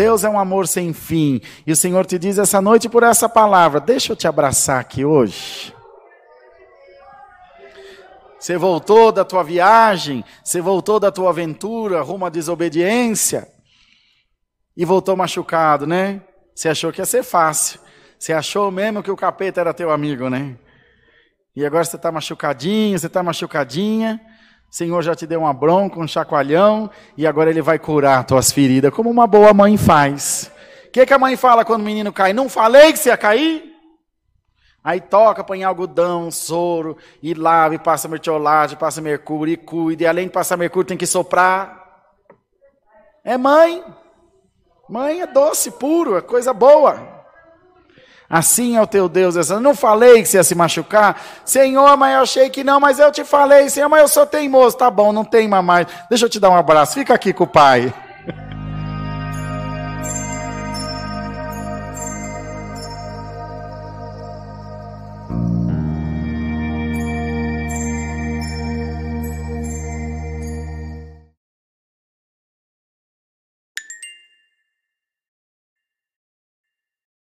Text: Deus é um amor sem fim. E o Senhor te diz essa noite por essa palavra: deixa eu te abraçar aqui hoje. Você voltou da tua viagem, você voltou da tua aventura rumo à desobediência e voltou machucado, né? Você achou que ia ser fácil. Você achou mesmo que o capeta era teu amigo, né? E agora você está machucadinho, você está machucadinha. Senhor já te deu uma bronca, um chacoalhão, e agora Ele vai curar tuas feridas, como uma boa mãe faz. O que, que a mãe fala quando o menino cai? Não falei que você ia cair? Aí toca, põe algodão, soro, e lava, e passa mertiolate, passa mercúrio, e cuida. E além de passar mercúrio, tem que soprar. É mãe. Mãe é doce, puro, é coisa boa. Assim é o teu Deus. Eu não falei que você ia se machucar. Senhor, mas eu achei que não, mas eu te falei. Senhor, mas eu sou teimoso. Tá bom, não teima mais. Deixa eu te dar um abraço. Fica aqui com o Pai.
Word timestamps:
Deus 0.00 0.24
é 0.24 0.30
um 0.30 0.38
amor 0.38 0.66
sem 0.66 0.94
fim. 0.94 1.42
E 1.66 1.72
o 1.72 1.76
Senhor 1.76 2.06
te 2.06 2.18
diz 2.18 2.38
essa 2.38 2.58
noite 2.58 2.88
por 2.88 3.02
essa 3.02 3.28
palavra: 3.28 3.78
deixa 3.78 4.12
eu 4.12 4.16
te 4.16 4.26
abraçar 4.26 4.80
aqui 4.80 5.04
hoje. 5.04 5.74
Você 8.38 8.56
voltou 8.56 9.12
da 9.12 9.26
tua 9.26 9.44
viagem, 9.44 10.24
você 10.42 10.58
voltou 10.62 10.98
da 10.98 11.12
tua 11.12 11.28
aventura 11.28 12.00
rumo 12.00 12.24
à 12.24 12.30
desobediência 12.30 13.46
e 14.74 14.86
voltou 14.86 15.14
machucado, 15.14 15.86
né? 15.86 16.22
Você 16.54 16.70
achou 16.70 16.90
que 16.90 17.02
ia 17.02 17.04
ser 17.04 17.22
fácil. 17.22 17.78
Você 18.18 18.32
achou 18.32 18.70
mesmo 18.70 19.02
que 19.02 19.10
o 19.10 19.16
capeta 19.16 19.60
era 19.60 19.74
teu 19.74 19.90
amigo, 19.90 20.30
né? 20.30 20.56
E 21.54 21.66
agora 21.66 21.84
você 21.84 21.96
está 21.96 22.10
machucadinho, 22.10 22.98
você 22.98 23.06
está 23.06 23.22
machucadinha. 23.22 24.18
Senhor 24.70 25.02
já 25.02 25.16
te 25.16 25.26
deu 25.26 25.40
uma 25.40 25.52
bronca, 25.52 25.98
um 25.98 26.06
chacoalhão, 26.06 26.88
e 27.16 27.26
agora 27.26 27.50
Ele 27.50 27.60
vai 27.60 27.78
curar 27.78 28.24
tuas 28.24 28.52
feridas, 28.52 28.94
como 28.94 29.10
uma 29.10 29.26
boa 29.26 29.52
mãe 29.52 29.76
faz. 29.76 30.50
O 30.86 30.90
que, 30.92 31.04
que 31.04 31.12
a 31.12 31.18
mãe 31.18 31.36
fala 31.36 31.64
quando 31.64 31.82
o 31.82 31.84
menino 31.84 32.12
cai? 32.12 32.32
Não 32.32 32.48
falei 32.48 32.92
que 32.92 32.98
você 32.98 33.08
ia 33.08 33.16
cair? 33.16 33.70
Aí 34.82 35.00
toca, 35.00 35.44
põe 35.44 35.64
algodão, 35.64 36.30
soro, 36.30 36.96
e 37.22 37.34
lava, 37.34 37.74
e 37.74 37.78
passa 37.78 38.08
mertiolate, 38.08 38.76
passa 38.76 39.00
mercúrio, 39.00 39.52
e 39.52 39.56
cuida. 39.56 40.04
E 40.04 40.06
além 40.06 40.26
de 40.26 40.32
passar 40.32 40.56
mercúrio, 40.56 40.86
tem 40.86 40.96
que 40.96 41.06
soprar. 41.06 42.04
É 43.24 43.36
mãe. 43.36 43.84
Mãe 44.88 45.20
é 45.20 45.26
doce, 45.26 45.72
puro, 45.72 46.16
é 46.16 46.20
coisa 46.20 46.54
boa. 46.54 47.19
Assim 48.30 48.76
é 48.76 48.80
o 48.80 48.86
teu 48.86 49.08
Deus. 49.08 49.50
Eu 49.50 49.58
não 49.58 49.74
falei 49.74 50.22
que 50.22 50.28
você 50.28 50.36
ia 50.36 50.44
se 50.44 50.54
machucar. 50.54 51.20
Senhor, 51.44 51.96
mas 51.96 52.14
eu 52.14 52.20
achei 52.20 52.48
que 52.48 52.62
não, 52.62 52.78
mas 52.78 53.00
eu 53.00 53.10
te 53.10 53.24
falei. 53.24 53.68
Senhor, 53.68 53.88
mas 53.88 54.02
eu 54.02 54.08
sou 54.08 54.24
teimoso. 54.24 54.76
Tá 54.76 54.88
bom, 54.88 55.12
não 55.12 55.24
teima 55.24 55.60
mais. 55.60 55.88
Deixa 56.08 56.26
eu 56.26 56.30
te 56.30 56.38
dar 56.38 56.50
um 56.50 56.56
abraço. 56.56 56.94
Fica 56.94 57.12
aqui 57.12 57.32
com 57.32 57.42
o 57.42 57.48
Pai. 57.48 57.92